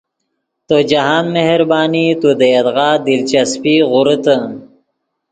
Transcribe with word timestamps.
تو 0.67 0.75
جاہند 0.89 1.29
مہربانی 1.35 2.05
تو 2.21 2.29
دے 2.39 2.47
یدغا 2.55 2.89
دلچسپی 3.05 3.75
غوریتے 3.91 4.35